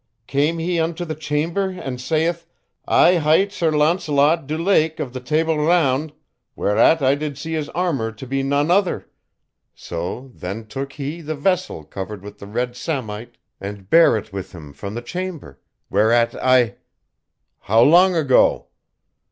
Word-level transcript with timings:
Came 0.25 0.57
he 0.57 0.79
unto 0.79 1.05
the 1.05 1.13
chamber 1.13 1.69
and 1.69 2.01
saith, 2.01 2.47
I 2.87 3.17
hight 3.17 3.51
Sir 3.51 3.69
Launcelot 3.71 4.47
du 4.47 4.57
Lake 4.57 4.99
of 4.99 5.13
the 5.13 5.19
Table 5.19 5.59
Round, 5.59 6.11
whereat 6.55 7.03
I 7.03 7.13
did 7.13 7.37
see 7.37 7.53
his 7.53 7.69
armor 7.69 8.11
to 8.11 8.25
be 8.25 8.41
none 8.41 8.71
other; 8.71 9.07
so 9.75 10.31
then 10.33 10.65
took 10.65 10.93
he 10.93 11.21
the 11.21 11.35
Vessel 11.35 11.83
covered 11.83 12.23
with 12.23 12.39
the 12.39 12.47
red 12.47 12.75
samite 12.75 13.37
and 13.59 13.91
bare 13.91 14.17
it 14.17 14.33
with 14.33 14.53
him 14.53 14.73
from 14.73 14.95
the 14.95 15.03
chamber, 15.03 15.59
whereat 15.91 16.33
I" 16.43 16.77
"How 17.69 17.83
long 17.83 18.15
ago?" 18.15 18.69